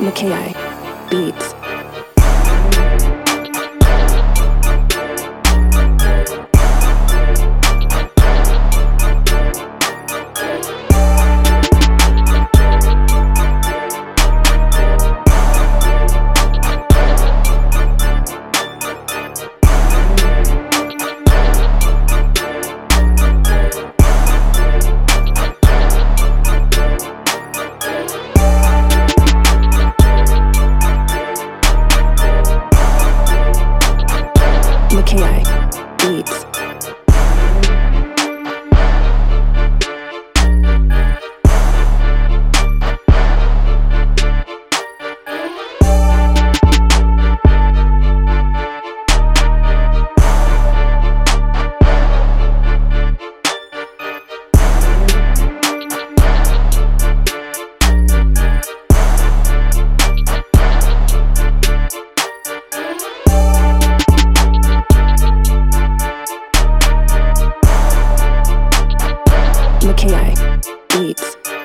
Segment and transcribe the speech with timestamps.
[0.00, 0.54] McKay
[1.10, 1.59] Beats.
[35.00, 35.42] AKI
[35.96, 36.49] Beats.
[69.90, 70.36] Mackay
[70.88, 71.59] Beats.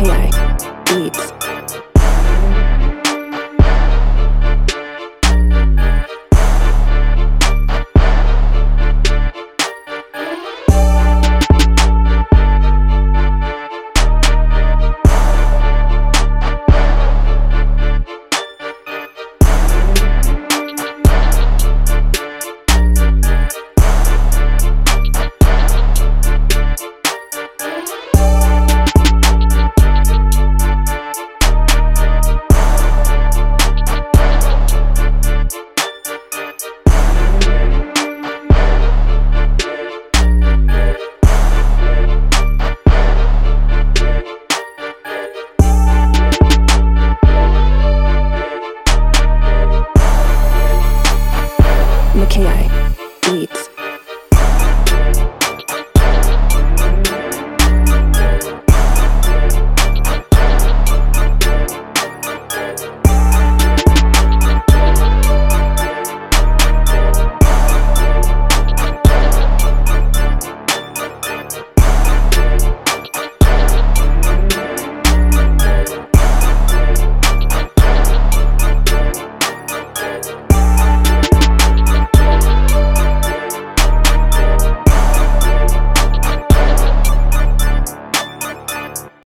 [0.00, 0.49] Tonight.